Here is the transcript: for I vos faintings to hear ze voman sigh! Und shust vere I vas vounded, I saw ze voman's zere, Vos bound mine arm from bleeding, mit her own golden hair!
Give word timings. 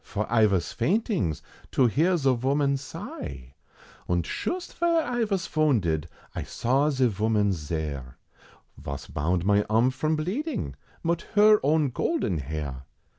for 0.03 0.25
I 0.33 0.47
vos 0.47 0.71
faintings 0.73 1.43
to 1.73 1.85
hear 1.85 2.17
ze 2.17 2.31
voman 2.35 2.75
sigh! 2.79 3.53
Und 4.09 4.25
shust 4.25 4.73
vere 4.75 5.03
I 5.03 5.25
vas 5.25 5.45
vounded, 5.47 6.07
I 6.33 6.41
saw 6.41 6.89
ze 6.89 7.05
voman's 7.07 7.57
zere, 7.57 8.15
Vos 8.79 9.05
bound 9.05 9.45
mine 9.45 9.63
arm 9.69 9.91
from 9.91 10.15
bleeding, 10.15 10.73
mit 11.03 11.21
her 11.35 11.59
own 11.61 11.91
golden 11.91 12.39
hair! 12.39 12.85